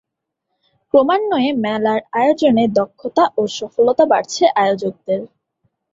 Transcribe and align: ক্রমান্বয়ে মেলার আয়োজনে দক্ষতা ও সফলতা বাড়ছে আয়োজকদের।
ক্রমান্বয়ে 0.93 1.49
মেলার 1.63 1.99
আয়োজনে 2.13 2.63
দক্ষতা 2.77 3.23
ও 3.37 3.41
সফলতা 3.57 4.03
বাড়ছে 4.11 4.43
আয়োজকদের। 4.55 5.19